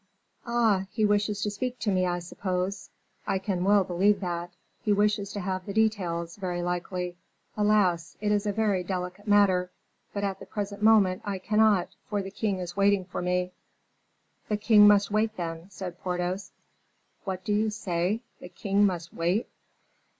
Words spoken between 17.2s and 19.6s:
"What do you say? the king must wait!"